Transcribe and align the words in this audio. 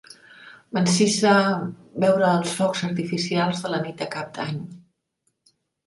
M'encisa 0.77 1.33
veure 2.05 2.31
els 2.39 2.57
focs 2.63 2.83
artificials 2.91 3.65
de 3.67 3.75
la 3.75 3.85
nit 3.87 4.05
de 4.05 4.11
cap 4.19 4.37
d'any. 4.41 4.63